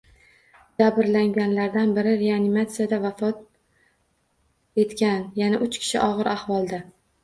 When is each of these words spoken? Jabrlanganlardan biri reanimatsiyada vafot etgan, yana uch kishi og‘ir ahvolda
Jabrlanganlardan 0.81 1.93
biri 1.99 2.15
reanimatsiyada 2.23 3.01
vafot 3.05 3.47
etgan, 4.87 5.27
yana 5.45 5.65
uch 5.71 5.81
kishi 5.83 6.07
og‘ir 6.13 6.37
ahvolda 6.39 6.87